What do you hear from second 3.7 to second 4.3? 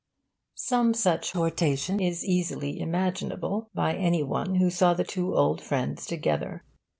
by any